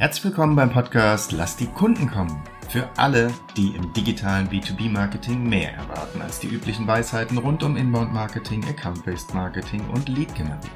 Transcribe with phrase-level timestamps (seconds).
[0.00, 2.42] Herzlich willkommen beim Podcast Lass die Kunden kommen.
[2.70, 8.64] Für alle, die im digitalen B2B-Marketing mehr erwarten als die üblichen Weisheiten rund um Inbound-Marketing,
[8.64, 10.70] Account-Based Marketing und Lead-Generierung.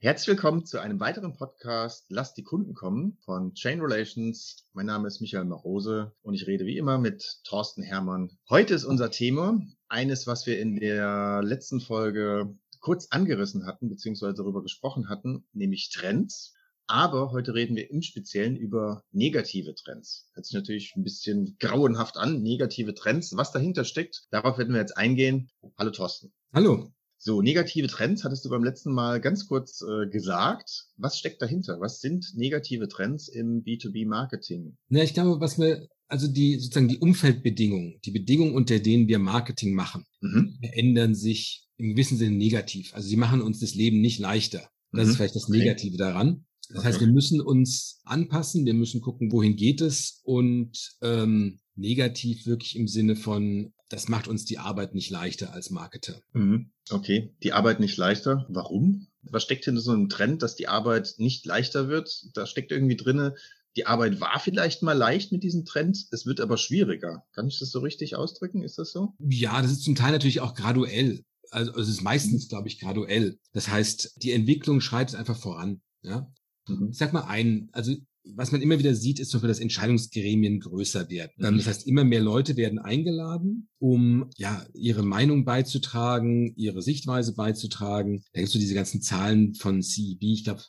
[0.00, 4.66] Herzlich willkommen zu einem weiteren Podcast Lass die Kunden kommen von Chain Relations.
[4.72, 8.36] Mein Name ist Michael Marose und ich rede wie immer mit Thorsten Hermann.
[8.50, 9.56] Heute ist unser Thema
[9.88, 15.90] eines, was wir in der letzten Folge kurz angerissen hatten, beziehungsweise darüber gesprochen hatten, nämlich
[15.90, 16.56] Trends.
[16.90, 20.26] Aber heute reden wir im Speziellen über negative Trends.
[20.32, 23.36] Hört sich natürlich ein bisschen grauenhaft an, negative Trends.
[23.36, 25.50] Was dahinter steckt, darauf werden wir jetzt eingehen.
[25.76, 26.32] Hallo Thorsten.
[26.50, 26.90] Hallo.
[27.18, 30.86] So, negative Trends hattest du beim letzten Mal ganz kurz äh, gesagt.
[30.96, 31.78] Was steckt dahinter?
[31.78, 34.78] Was sind negative Trends im B2B-Marketing?
[34.88, 39.18] Na, ich glaube, was wir, also die sozusagen die Umfeldbedingungen, die Bedingungen, unter denen wir
[39.18, 40.58] Marketing machen, mhm.
[40.62, 42.94] ändern sich im gewissen Sinne negativ.
[42.94, 44.70] Also sie machen uns das Leben nicht leichter.
[44.92, 45.10] Das mhm.
[45.10, 45.98] ist vielleicht das Negative okay.
[45.98, 46.46] daran.
[46.68, 46.88] Das okay.
[46.88, 52.76] heißt, wir müssen uns anpassen, wir müssen gucken, wohin geht es und ähm, negativ wirklich
[52.76, 56.20] im Sinne von, das macht uns die Arbeit nicht leichter als Marketer.
[56.32, 56.70] Mhm.
[56.90, 58.46] Okay, die Arbeit nicht leichter.
[58.48, 59.06] Warum?
[59.22, 62.26] Was steckt hinter so einem Trend, dass die Arbeit nicht leichter wird?
[62.34, 63.34] Da steckt irgendwie drinne,
[63.76, 67.24] die Arbeit war vielleicht mal leicht mit diesem Trend, es wird aber schwieriger.
[67.32, 68.62] Kann ich das so richtig ausdrücken?
[68.62, 69.14] Ist das so?
[69.20, 71.22] Ja, das ist zum Teil natürlich auch graduell.
[71.50, 73.38] Also es ist meistens, glaube ich, graduell.
[73.52, 75.80] Das heißt, die Entwicklung schreitet einfach voran.
[76.02, 76.30] Ja?
[76.68, 76.88] Mhm.
[76.90, 77.94] Ich sag mal ein, also
[78.34, 81.32] was man immer wieder sieht, ist zum Beispiel, dass Entscheidungsgremien größer werden.
[81.36, 81.56] Mhm.
[81.56, 88.22] Das heißt, immer mehr Leute werden eingeladen, um ja ihre Meinung beizutragen, ihre Sichtweise beizutragen.
[88.32, 90.62] Da gibt es so diese ganzen Zahlen von CEB, ich glaube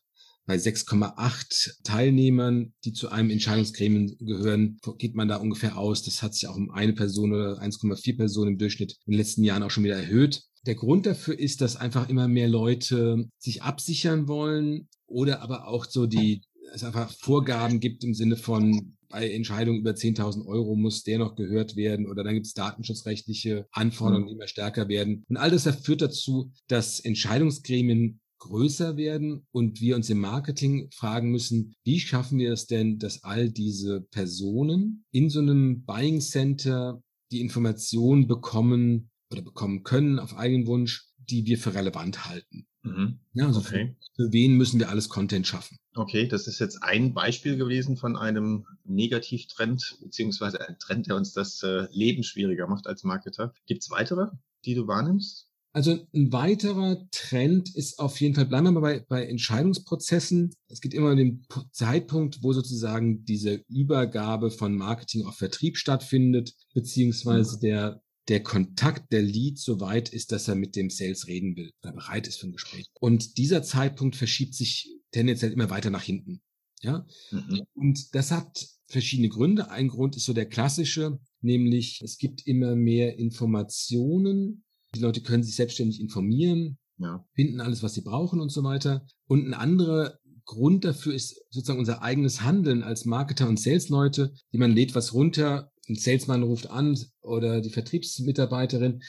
[0.49, 6.01] bei 6,8 Teilnehmern, die zu einem Entscheidungsgremium gehören, geht man da ungefähr aus.
[6.01, 9.43] Das hat sich auch um eine Person oder 1,4 Personen im Durchschnitt in den letzten
[9.43, 10.41] Jahren auch schon wieder erhöht.
[10.65, 15.85] Der Grund dafür ist, dass einfach immer mehr Leute sich absichern wollen, oder aber auch
[15.85, 16.41] so die,
[16.73, 21.35] es einfach Vorgaben gibt im Sinne von, bei Entscheidungen über 10.000 Euro muss der noch
[21.35, 25.25] gehört werden oder dann gibt es datenschutzrechtliche Anforderungen, die immer stärker werden.
[25.27, 31.31] Und all das führt dazu, dass Entscheidungsgremien größer werden und wir uns im Marketing fragen
[31.31, 37.01] müssen, wie schaffen wir es denn, dass all diese Personen in so einem Buying Center
[37.31, 42.67] die Informationen bekommen oder bekommen können auf eigenen Wunsch, die wir für relevant halten.
[42.83, 43.19] Mhm.
[43.33, 43.95] Ja, also okay.
[44.15, 45.77] für, für wen müssen wir alles Content schaffen?
[45.95, 51.33] Okay, das ist jetzt ein Beispiel gewesen von einem Negativtrend, beziehungsweise ein Trend, der uns
[51.33, 53.53] das äh, Leben schwieriger macht als Marketer.
[53.65, 54.27] Gibt es weitere,
[54.65, 55.47] die du wahrnimmst?
[55.71, 60.55] Also ein weiterer Trend ist auf jeden Fall, bleiben wir mal bei, bei Entscheidungsprozessen.
[60.67, 66.55] Es geht immer um den Zeitpunkt, wo sozusagen diese Übergabe von Marketing auf Vertrieb stattfindet,
[66.73, 67.61] beziehungsweise mhm.
[67.61, 71.71] der der Kontakt der Lead so weit ist, dass er mit dem Sales reden will,
[71.81, 72.85] oder bereit ist für ein Gespräch.
[72.99, 76.41] Und dieser Zeitpunkt verschiebt sich tendenziell immer weiter nach hinten.
[76.81, 77.05] Ja.
[77.31, 77.63] Mhm.
[77.73, 79.71] Und das hat verschiedene Gründe.
[79.71, 84.63] Ein Grund ist so der klassische, nämlich es gibt immer mehr Informationen.
[84.95, 87.25] Die Leute können sich selbstständig informieren, ja.
[87.33, 89.05] finden alles, was sie brauchen und so weiter.
[89.27, 94.33] Und ein anderer Grund dafür ist sozusagen unser eigenes Handeln als Marketer und Salesleute.
[94.51, 99.01] Jemand lädt was runter, ein Salesman ruft an oder die Vertriebsmitarbeiterin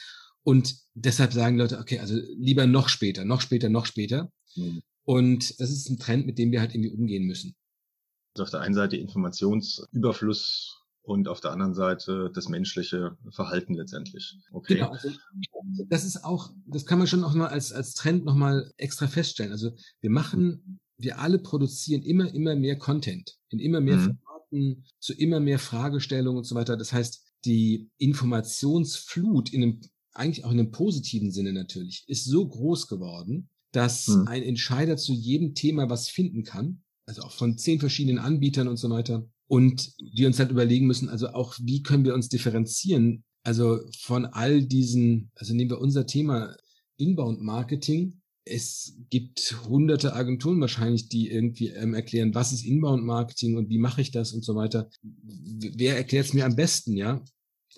[0.43, 4.31] und deshalb sagen Leute, okay, also lieber noch später, noch später, noch später.
[4.55, 4.81] Mhm.
[5.03, 7.55] Und das ist ein Trend, mit dem wir halt irgendwie umgehen müssen.
[8.33, 14.37] Also auf der einen Seite Informationsüberfluss und auf der anderen Seite das menschliche Verhalten letztendlich.
[14.51, 14.75] Okay.
[14.75, 15.09] Genau, also
[15.87, 19.51] das ist auch, das kann man schon auch mal als, als Trend nochmal extra feststellen.
[19.51, 24.19] Also wir machen, wir alle produzieren immer, immer mehr Content in immer mehr mhm.
[24.51, 26.77] Formaten, zu immer mehr Fragestellungen und so weiter.
[26.77, 29.79] Das heißt, die Informationsflut in einem,
[30.13, 34.27] eigentlich auch in einem positiven Sinne natürlich, ist so groß geworden, dass hm.
[34.27, 38.77] ein Entscheider zu jedem Thema was finden kann, also auch von zehn verschiedenen Anbietern und
[38.77, 39.27] so weiter.
[39.47, 43.23] Und wir uns halt überlegen müssen, also auch, wie können wir uns differenzieren?
[43.43, 46.55] Also von all diesen, also nehmen wir unser Thema
[46.97, 53.69] Inbound Marketing, es gibt hunderte Agenturen wahrscheinlich, die irgendwie ähm, erklären, was ist Inbound-Marketing und
[53.69, 54.89] wie mache ich das und so weiter.
[55.03, 57.23] Wer erklärt es mir am besten, ja?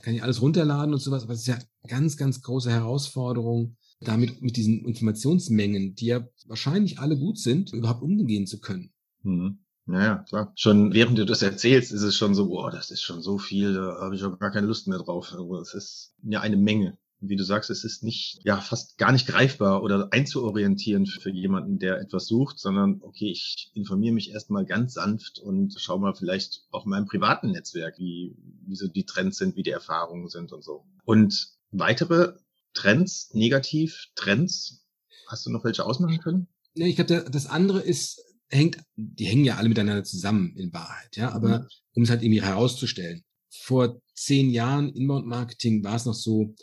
[0.01, 4.41] Kann ich alles runterladen und sowas, aber es ist ja ganz, ganz große Herausforderung, damit
[4.41, 8.91] mit diesen Informationsmengen, die ja wahrscheinlich alle gut sind, überhaupt umgehen zu können.
[9.21, 9.59] Mhm.
[9.85, 10.53] Naja, klar.
[10.55, 13.73] Schon während du das erzählst, ist es schon so, boah, das ist schon so viel,
[13.73, 15.33] da habe ich auch gar keine Lust mehr drauf.
[15.33, 16.97] Also es ist ja eine Menge
[17.27, 21.79] wie du sagst, es ist nicht, ja, fast gar nicht greifbar oder einzuorientieren für jemanden,
[21.79, 26.63] der etwas sucht, sondern okay, ich informiere mich erstmal ganz sanft und schau mal vielleicht
[26.71, 28.35] auch in meinem privaten Netzwerk, wie,
[28.65, 30.85] wie so die Trends sind, wie die Erfahrungen sind und so.
[31.05, 32.33] Und weitere
[32.73, 34.85] Trends, negativ Trends,
[35.27, 36.47] hast du noch welche ausmachen können?
[36.75, 41.15] Ja, ich glaube, das andere ist hängt, die hängen ja alle miteinander zusammen in Wahrheit,
[41.17, 41.67] ja, aber mhm.
[41.95, 43.23] um es halt irgendwie herauszustellen.
[43.49, 46.55] Vor zehn Jahren Inbound Marketing war es noch so,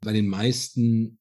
[0.00, 1.18] bei den meisten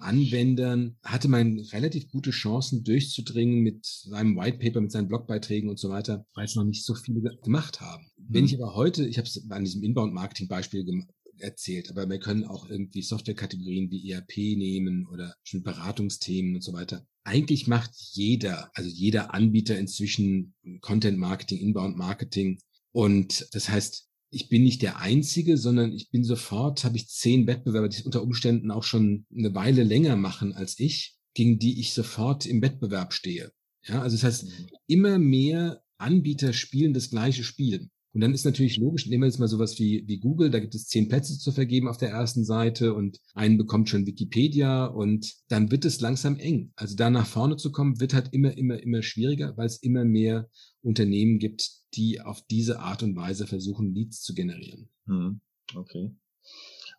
[0.00, 5.78] Anwendern hatte man relativ gute Chancen durchzudringen mit seinem White Paper, mit seinen Blogbeiträgen und
[5.78, 8.04] so weiter, weil es noch nicht so viele gemacht haben.
[8.16, 8.24] Mhm.
[8.28, 11.04] Wenn ich aber heute, ich habe es an diesem Inbound-Marketing-Beispiel
[11.38, 17.06] erzählt, aber wir können auch irgendwie Softwarekategorien wie ERP nehmen oder Beratungsthemen und so weiter.
[17.24, 22.58] Eigentlich macht jeder, also jeder Anbieter inzwischen Content Marketing, Inbound Marketing.
[22.92, 27.46] Und das heißt, ich bin nicht der Einzige, sondern ich bin sofort, habe ich zehn
[27.46, 31.92] Wettbewerber, die unter Umständen auch schon eine Weile länger machen als ich, gegen die ich
[31.92, 33.52] sofort im Wettbewerb stehe.
[33.86, 34.66] Ja, also das heißt, mhm.
[34.86, 37.90] immer mehr Anbieter spielen das gleiche Spiel.
[38.12, 40.74] Und dann ist natürlich logisch, nehmen wir jetzt mal sowas wie, wie Google, da gibt
[40.74, 45.32] es zehn Plätze zu vergeben auf der ersten Seite und einen bekommt schon Wikipedia und
[45.48, 46.72] dann wird es langsam eng.
[46.74, 50.04] Also da nach vorne zu kommen, wird halt immer, immer, immer schwieriger, weil es immer
[50.04, 50.48] mehr
[50.82, 54.88] Unternehmen gibt, die auf diese Art und Weise versuchen, Leads zu generieren.
[55.06, 55.40] Hm,
[55.74, 56.14] okay.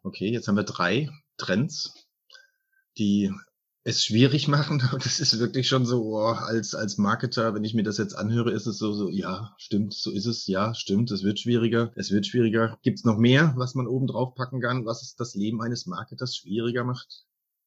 [0.03, 1.93] Okay, jetzt haben wir drei Trends,
[2.97, 3.31] die
[3.83, 4.81] es schwierig machen.
[5.03, 8.51] Das ist wirklich schon so, oh, als, als Marketer, wenn ich mir das jetzt anhöre,
[8.51, 12.11] ist es so, so, ja, stimmt, so ist es, ja, stimmt, es wird schwieriger, es
[12.11, 12.77] wird schwieriger.
[12.83, 15.85] Gibt es noch mehr, was man oben drauf packen kann, was es das Leben eines
[15.85, 17.25] Marketers schwieriger macht?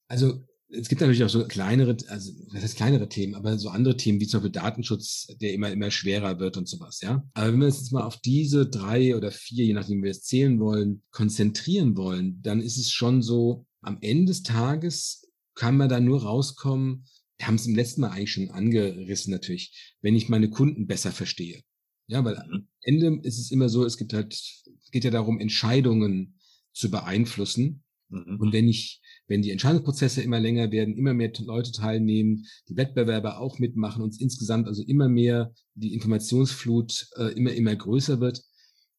[0.08, 0.46] Also
[0.78, 4.20] es gibt natürlich auch so kleinere, also das heißt kleinere Themen, aber so andere Themen
[4.20, 7.24] wie zum Beispiel Datenschutz, der immer, immer schwerer wird und sowas, ja.
[7.34, 10.10] Aber wenn wir uns jetzt mal auf diese drei oder vier, je nachdem wie wir
[10.10, 15.76] es zählen wollen, konzentrieren wollen, dann ist es schon so, am Ende des Tages kann
[15.76, 17.06] man da nur rauskommen,
[17.38, 21.12] wir haben es im letzten Mal eigentlich schon angerissen natürlich, wenn ich meine Kunden besser
[21.12, 21.62] verstehe.
[22.06, 22.68] Ja, weil am mhm.
[22.82, 26.38] Ende ist es immer so, es gibt halt, es geht ja darum, Entscheidungen
[26.72, 27.82] zu beeinflussen.
[28.08, 28.38] Mhm.
[28.40, 33.40] Und wenn ich, wenn die Entscheidungsprozesse immer länger werden, immer mehr Leute teilnehmen, die Wettbewerber
[33.40, 38.42] auch mitmachen und insgesamt also immer mehr die Informationsflut äh, immer, immer größer wird,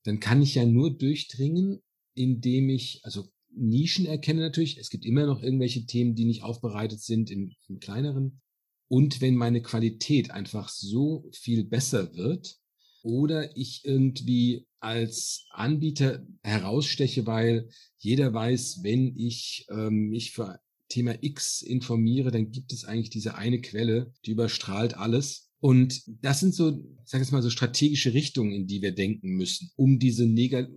[0.03, 1.81] dann kann ich ja nur durchdringen,
[2.13, 4.77] indem ich, also Nischen erkenne natürlich.
[4.77, 8.41] Es gibt immer noch irgendwelche Themen, die nicht aufbereitet sind im, im kleineren.
[8.87, 12.57] Und wenn meine Qualität einfach so viel besser wird
[13.05, 17.69] oder ich irgendwie als Anbieter heraussteche, weil
[17.99, 20.59] jeder weiß, wenn ich ähm, mich für
[20.89, 25.49] Thema X informiere, dann gibt es eigentlich diese eine Quelle, die überstrahlt alles.
[25.59, 29.29] Und das sind so, ich sage jetzt mal so strategische Richtungen, in die wir denken
[29.35, 30.25] müssen, um diese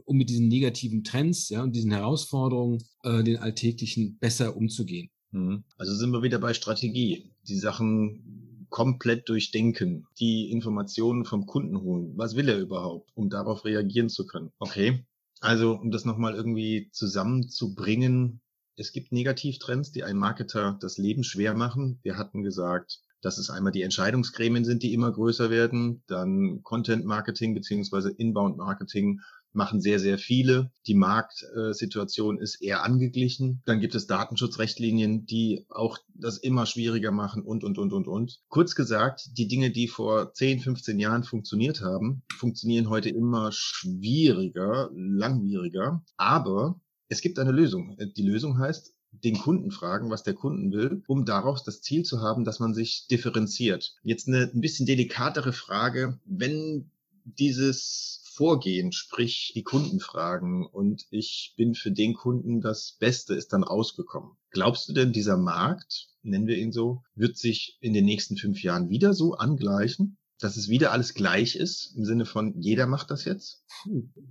[0.05, 5.11] um mit diesen negativen Trends, ja, und diesen Herausforderungen, äh, den alltäglichen besser umzugehen.
[5.33, 5.65] Mhm.
[5.77, 7.33] Also sind wir wieder bei Strategie.
[7.47, 12.13] Die Sachen komplett durchdenken, die Informationen vom Kunden holen.
[12.17, 14.53] Was will er überhaupt, um darauf reagieren zu können?
[14.59, 15.05] Okay.
[15.41, 18.41] Also, um das nochmal irgendwie zusammenzubringen,
[18.77, 21.99] es gibt Negativtrends, die einem Marketer das Leben schwer machen.
[22.03, 27.05] Wir hatten gesagt, dass es einmal die Entscheidungsgremien sind, die immer größer werden, dann Content
[27.05, 29.21] Marketing beziehungsweise Inbound Marketing
[29.59, 30.71] machen sehr, sehr viele.
[30.87, 33.61] Die Marktsituation ist eher angeglichen.
[33.67, 38.41] Dann gibt es Datenschutzrechtlinien, die auch das immer schwieriger machen und, und, und, und, und.
[38.49, 44.89] Kurz gesagt, die Dinge, die vor 10, 15 Jahren funktioniert haben, funktionieren heute immer schwieriger,
[44.95, 46.03] langwieriger.
[46.17, 47.99] Aber es gibt eine Lösung.
[48.17, 52.21] Die Lösung heißt den Kunden fragen, was der Kunden will, um daraus das Ziel zu
[52.21, 53.97] haben, dass man sich differenziert.
[54.03, 56.91] Jetzt eine ein bisschen delikatere Frage, wenn
[57.25, 63.53] dieses Vorgehen, sprich die Kunden fragen und ich bin für den Kunden das Beste, ist
[63.53, 64.37] dann rausgekommen.
[64.51, 68.63] Glaubst du denn, dieser Markt, nennen wir ihn so, wird sich in den nächsten fünf
[68.63, 70.19] Jahren wieder so angleichen?
[70.39, 73.65] Dass es wieder alles gleich ist, im Sinne von jeder macht das jetzt?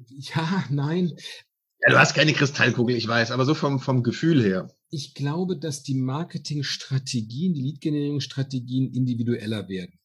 [0.08, 1.14] Ja, nein.
[1.82, 4.74] Ja, du hast keine Kristallkugel, ich weiß, aber so vom, vom Gefühl her.
[4.90, 10.00] Ich glaube, dass die Marketingstrategien, die Lead-Generierungsstrategien individueller werden.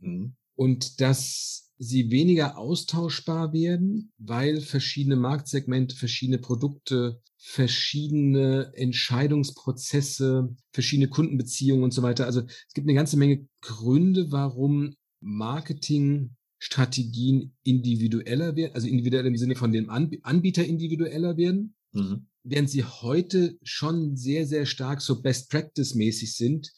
[0.00, 0.34] Mhm.
[0.56, 11.84] Und dass sie weniger austauschbar werden, weil verschiedene Marktsegmente, verschiedene Produkte, verschiedene Entscheidungsprozesse, verschiedene Kundenbeziehungen
[11.84, 12.26] und so weiter.
[12.26, 19.36] Also es gibt eine ganze Menge Gründe, warum Marketing Strategien individueller werden, also individuell im
[19.36, 22.26] Sinne von dem Anbieter individueller werden, mhm.
[22.42, 26.72] während sie heute schon sehr, sehr stark so Best Practice mäßig sind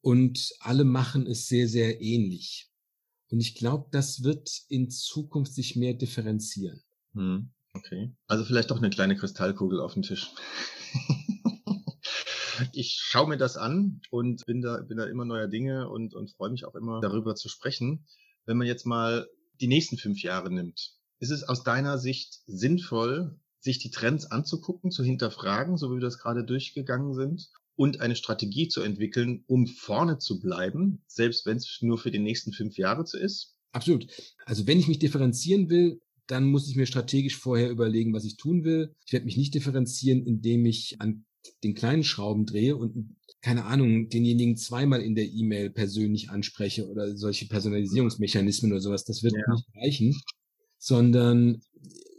[0.00, 2.70] und alle machen es sehr, sehr ähnlich.
[3.30, 6.82] Und ich glaube, das wird in Zukunft sich mehr differenzieren.
[7.12, 7.52] Mhm.
[7.72, 8.14] Okay.
[8.26, 10.30] Also vielleicht doch eine kleine Kristallkugel auf den Tisch.
[12.72, 16.30] ich schaue mir das an und bin da, bin da immer neuer Dinge und, und
[16.30, 18.06] freue mich auch immer darüber zu sprechen
[18.46, 19.28] wenn man jetzt mal
[19.60, 24.90] die nächsten fünf Jahre nimmt, ist es aus deiner Sicht sinnvoll, sich die Trends anzugucken,
[24.90, 27.50] zu hinterfragen, so wie wir das gerade durchgegangen sind?
[27.76, 32.18] Und eine Strategie zu entwickeln, um vorne zu bleiben, selbst wenn es nur für die
[32.18, 33.54] nächsten fünf Jahre zu ist?
[33.72, 34.06] Absolut.
[34.46, 38.36] Also wenn ich mich differenzieren will, dann muss ich mir strategisch vorher überlegen, was ich
[38.36, 38.94] tun will.
[39.06, 41.24] Ich werde mich nicht differenzieren, indem ich an
[41.62, 47.16] den kleinen Schrauben drehe und keine Ahnung, denjenigen zweimal in der E-Mail persönlich anspreche oder
[47.16, 49.04] solche Personalisierungsmechanismen oder sowas.
[49.04, 49.54] Das wird ja.
[49.54, 50.20] nicht reichen,
[50.78, 51.60] sondern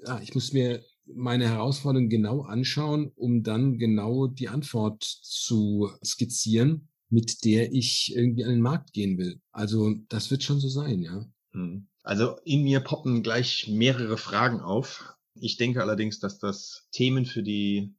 [0.06, 6.90] ja, ich muss mir meine Herausforderung genau anschauen, um dann genau die Antwort zu skizzieren,
[7.10, 9.40] mit der ich irgendwie an den Markt gehen will.
[9.52, 11.26] Also das wird schon so sein, ja.
[11.54, 11.88] Mhm.
[12.04, 15.14] Also in mir poppen gleich mehrere Fragen auf.
[15.40, 17.94] Ich denke allerdings, dass das Themen für die,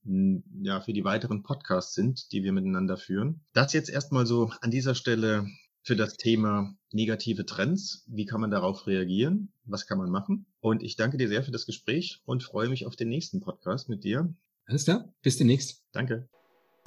[0.62, 3.44] ja, für die weiteren Podcasts sind, die wir miteinander führen.
[3.52, 5.46] Das jetzt erstmal so an dieser Stelle
[5.82, 8.04] für das Thema negative Trends.
[8.06, 9.52] Wie kann man darauf reagieren?
[9.64, 10.46] Was kann man machen?
[10.60, 13.88] Und ich danke dir sehr für das Gespräch und freue mich auf den nächsten Podcast
[13.88, 14.34] mit dir.
[14.66, 15.82] Alles klar, bis demnächst.
[15.92, 16.28] Danke.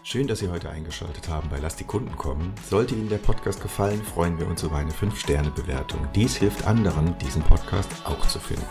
[0.03, 2.55] Schön, dass Sie heute eingeschaltet haben bei Lass die Kunden kommen.
[2.67, 6.07] Sollte Ihnen der Podcast gefallen, freuen wir uns über eine 5-Sterne-Bewertung.
[6.15, 8.65] Dies hilft anderen, diesen Podcast auch zu finden.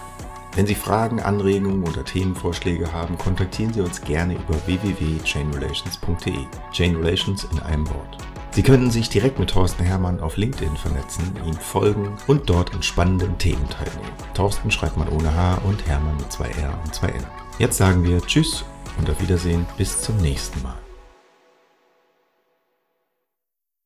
[0.56, 6.46] Wenn Sie Fragen, Anregungen oder Themenvorschläge haben, kontaktieren Sie uns gerne über www.chainrelations.de.
[6.72, 8.18] Chain Relations in einem Wort.
[8.52, 12.82] Sie können sich direkt mit Thorsten Hermann auf LinkedIn vernetzen, ihm folgen und dort in
[12.82, 14.12] spannenden Themen teilnehmen.
[14.34, 17.24] Thorsten schreibt man ohne H und Hermann mit zwei R und zwei N.
[17.58, 18.64] Jetzt sagen wir Tschüss
[18.98, 20.89] und auf Wiedersehen bis zum nächsten Mal.